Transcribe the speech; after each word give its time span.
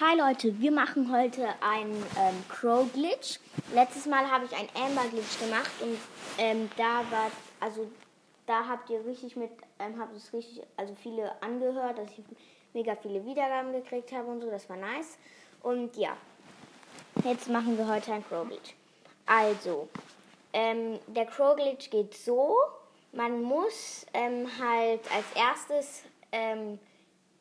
Hi 0.00 0.16
Leute, 0.16 0.60
wir 0.60 0.70
machen 0.70 1.10
heute 1.10 1.44
einen 1.60 1.96
ähm, 2.16 2.44
Crow 2.48 2.86
Glitch. 2.92 3.40
Letztes 3.74 4.06
Mal 4.06 4.30
habe 4.30 4.44
ich 4.44 4.56
einen 4.56 4.68
Amber 4.76 5.08
Glitch 5.08 5.40
gemacht 5.40 5.72
und 5.80 5.98
ähm, 6.38 6.70
da 6.76 7.02
war, 7.10 7.32
also 7.58 7.90
da 8.46 8.68
habt 8.68 8.88
ihr 8.90 9.04
richtig 9.04 9.34
mit, 9.34 9.50
ähm, 9.80 9.98
habt 9.98 10.16
es 10.16 10.32
richtig, 10.32 10.62
also 10.76 10.94
viele 10.94 11.32
angehört, 11.42 11.98
dass 11.98 12.12
ich 12.12 12.22
mega 12.74 12.94
viele 12.94 13.24
Wiedergaben 13.24 13.72
gekriegt 13.72 14.12
habe 14.12 14.28
und 14.28 14.40
so, 14.40 14.48
das 14.48 14.68
war 14.68 14.76
nice. 14.76 15.18
Und 15.64 15.96
ja, 15.96 16.16
jetzt 17.24 17.48
machen 17.48 17.76
wir 17.76 17.88
heute 17.88 18.12
einen 18.12 18.24
Crow 18.24 18.46
Glitch. 18.46 18.76
Also, 19.26 19.88
ähm, 20.52 21.00
der 21.08 21.26
Crow 21.26 21.56
Glitch 21.56 21.90
geht 21.90 22.14
so, 22.14 22.54
man 23.10 23.42
muss 23.42 24.06
ähm, 24.14 24.46
halt 24.60 25.00
als 25.12 25.26
erstes 25.34 26.04
ähm, 26.30 26.78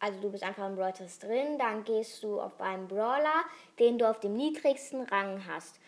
also 0.00 0.20
du 0.20 0.30
bist 0.30 0.44
einfach 0.44 0.66
im 0.66 0.78
Reuters 0.78 1.18
drin, 1.18 1.58
dann 1.58 1.84
gehst 1.84 2.22
du 2.22 2.40
auf 2.40 2.60
einen 2.60 2.86
Brawler, 2.86 3.44
den 3.78 3.98
du 3.98 4.08
auf 4.08 4.20
dem 4.20 4.36
niedrigsten 4.36 5.02
Rang 5.02 5.44
hast. 5.46 5.78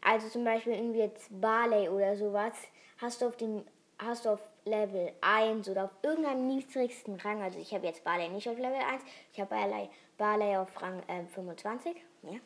Also 0.00 0.28
zum 0.28 0.44
Beispiel 0.44 0.74
irgendwie 0.74 1.00
jetzt 1.00 1.28
Barley 1.40 1.88
oder 1.88 2.16
sowas, 2.16 2.54
hast 2.98 3.20
du 3.20 3.26
auf 3.26 3.36
dem, 3.36 3.64
hast 3.98 4.24
du 4.24 4.30
auf 4.30 4.40
Level 4.64 5.12
1 5.20 5.68
oder 5.68 5.84
auf 5.84 5.90
irgendeinem 6.02 6.46
niedrigsten 6.46 7.16
Rang. 7.16 7.42
Also 7.42 7.58
ich 7.58 7.72
habe 7.72 7.86
jetzt 7.86 8.04
Barley 8.04 8.28
nicht 8.28 8.48
auf 8.48 8.56
Level 8.56 8.80
1, 8.80 9.02
ich 9.32 9.40
habe 9.40 9.50
Barley, 9.50 9.88
Barley 10.18 10.56
auf 10.56 10.80
Rang 10.80 11.02
äh, 11.08 11.24
25. 11.34 11.96
Ja. 12.22 12.38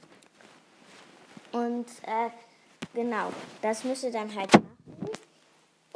Und 1.53 1.87
äh, 2.07 2.31
genau, 2.93 3.33
das 3.63 3.85
müsst 3.85 4.05
ihr 4.05 4.13
dann 4.13 4.35
halt 4.35 4.53
machen. 4.53 4.74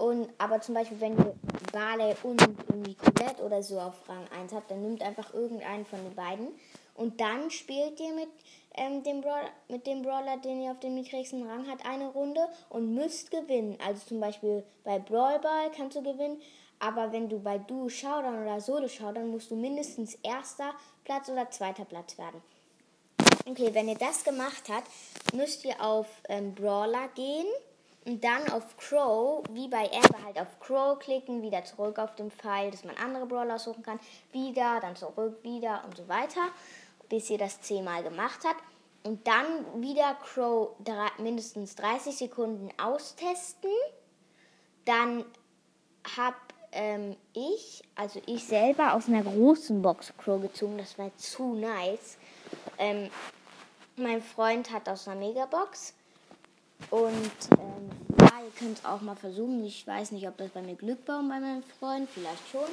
Und 0.08 0.30
aber 0.38 0.58
zum 0.62 0.74
Beispiel, 0.74 0.98
wenn 1.00 1.18
ihr 1.18 1.34
Barley 1.70 2.14
und 2.22 2.40
irgendwie 2.40 2.94
Colette 2.94 3.42
oder 3.42 3.62
so 3.62 3.78
auf 3.78 4.08
Rang 4.08 4.24
1 4.40 4.54
habt, 4.54 4.70
dann 4.70 4.80
nimmt 4.80 5.02
einfach 5.02 5.34
irgendeinen 5.34 5.84
von 5.84 6.02
den 6.02 6.14
beiden. 6.14 6.48
Und 6.94 7.20
dann 7.20 7.50
spielt 7.50 8.00
ihr 8.00 8.14
mit, 8.14 8.28
ähm, 8.74 9.02
dem 9.02 9.20
Brawler, 9.20 9.50
mit 9.68 9.86
dem 9.86 10.00
Brawler, 10.00 10.38
den 10.38 10.62
ihr 10.62 10.70
auf 10.70 10.80
dem 10.80 10.94
niedrigsten 10.94 11.46
Rang 11.46 11.68
habt, 11.70 11.84
eine 11.84 12.06
Runde 12.06 12.40
und 12.70 12.94
müsst 12.94 13.30
gewinnen. 13.30 13.76
Also 13.86 14.06
zum 14.06 14.18
Beispiel 14.18 14.64
bei 14.82 14.98
Brawl 14.98 15.40
Ball 15.40 15.70
kannst 15.76 15.98
du 15.98 16.02
gewinnen, 16.02 16.40
aber 16.78 17.12
wenn 17.12 17.28
du 17.28 17.38
bei 17.38 17.58
Duo 17.58 17.90
Showdown 17.90 18.42
oder 18.42 18.62
Solo 18.62 18.88
Showdown 18.88 19.30
musst 19.30 19.50
du 19.50 19.56
mindestens 19.56 20.14
erster 20.22 20.72
Platz 21.04 21.28
oder 21.28 21.50
zweiter 21.50 21.84
Platz 21.84 22.16
werden. 22.16 22.40
Okay, 23.46 23.74
wenn 23.74 23.88
ihr 23.88 23.98
das 23.98 24.24
gemacht 24.24 24.64
habt, 24.70 24.88
müsst 25.34 25.66
ihr 25.66 25.78
auf 25.82 26.06
ähm, 26.30 26.54
Brawler 26.54 27.08
gehen 27.14 27.46
und 28.08 28.24
dann 28.24 28.48
auf 28.52 28.74
Crow, 28.78 29.44
wie 29.52 29.68
bei 29.68 29.90
Amber, 29.92 30.24
halt 30.24 30.40
auf 30.40 30.58
Crow 30.60 30.98
klicken, 30.98 31.42
wieder 31.42 31.62
zurück 31.64 31.98
auf 31.98 32.14
den 32.14 32.30
Pfeil, 32.30 32.70
dass 32.70 32.82
man 32.82 32.96
andere 32.96 33.26
Brawler 33.26 33.58
suchen 33.58 33.82
kann, 33.82 34.00
wieder, 34.32 34.80
dann 34.80 34.96
zurück, 34.96 35.40
wieder 35.42 35.84
und 35.84 35.94
so 35.94 36.08
weiter, 36.08 36.40
bis 37.10 37.28
ihr 37.28 37.36
das 37.36 37.60
zehnmal 37.60 38.02
gemacht 38.02 38.40
habt. 38.46 38.62
Und 39.02 39.26
dann 39.26 39.82
wieder 39.82 40.14
Crow 40.14 40.70
drei, 40.82 41.08
mindestens 41.18 41.76
30 41.76 42.16
Sekunden 42.16 42.70
austesten. 42.82 43.70
Dann 44.86 45.26
habe 46.16 46.36
ähm, 46.72 47.14
ich, 47.34 47.82
also 47.94 48.22
ich 48.24 48.42
selber, 48.44 48.94
aus 48.94 49.08
einer 49.08 49.22
großen 49.22 49.82
Box 49.82 50.14
Crow 50.16 50.40
gezogen. 50.40 50.78
Das 50.78 50.98
war 50.98 51.14
zu 51.18 51.54
nice. 51.54 52.16
Ähm, 52.78 53.10
mein 53.96 54.22
Freund 54.22 54.72
hat 54.72 54.88
aus 54.88 55.06
einer 55.06 55.20
Megabox 55.20 55.92
und 56.90 57.30
ähm, 57.58 57.90
ja, 58.20 58.40
ihr 58.44 58.50
könnt 58.58 58.78
es 58.78 58.84
auch 58.84 59.00
mal 59.00 59.16
versuchen. 59.16 59.64
Ich 59.64 59.86
weiß 59.86 60.12
nicht, 60.12 60.26
ob 60.26 60.36
das 60.36 60.50
bei 60.50 60.62
mir 60.62 60.74
Glück 60.74 61.06
war 61.06 61.20
und 61.20 61.28
bei 61.28 61.40
meinem 61.40 61.62
Freund. 61.78 62.08
Vielleicht 62.10 62.48
schon. 62.50 62.68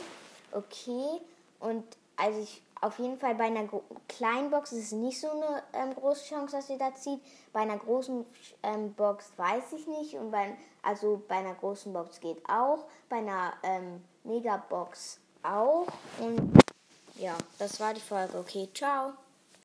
Okay. 0.52 1.22
Und 1.60 1.84
also 2.16 2.40
ich 2.40 2.62
auf 2.82 3.00
jeden 3.00 3.18
Fall 3.18 3.36
bei 3.36 3.46
einer 3.46 3.68
kleinen 4.08 4.52
Box 4.52 4.72
ist 4.72 4.86
es 4.86 4.92
nicht 4.92 5.20
so 5.20 5.30
eine 5.30 5.64
ähm, 5.74 5.96
große 5.96 6.26
Chance, 6.26 6.56
dass 6.56 6.70
ihr 6.70 6.78
da 6.78 6.94
zieht. 6.94 7.20
Bei 7.52 7.62
einer 7.62 7.78
großen 7.78 8.26
ähm, 8.64 8.94
Box 8.94 9.32
weiß 9.38 9.74
ich 9.74 9.88
nicht. 9.88 10.14
Und 10.16 10.32
bei, 10.32 10.56
also 10.84 11.22
bei 11.28 11.36
einer 11.36 11.56
großen 11.56 11.92
Box 11.92 12.20
geht 12.20 12.38
auch. 12.48 12.86
Bei 13.10 13.18
einer 13.18 13.54
ähm, 13.64 14.04
Megabox 14.24 15.20
auch. 15.44 15.88
Und 16.20 16.54
ja, 17.18 17.36
das 17.58 17.80
war 17.80 17.94
die 17.94 18.02
Folge. 18.02 18.38
Okay, 18.38 18.70
ciao. 18.74 19.14